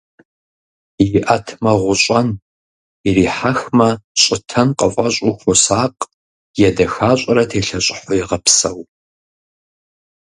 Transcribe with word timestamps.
ИӀэтмэ, 1.05 1.71
гъущӀэн, 1.81 2.27
ирихьэхмэ, 3.07 3.89
щӀытэн 4.21 4.69
къыфэщӀу, 4.77 5.37
хуосакъ, 5.39 6.03
едэхащӀэрэ 6.67 7.43
телъэщӀыхьу 7.49 8.15
егъэпсэу. 8.21 8.79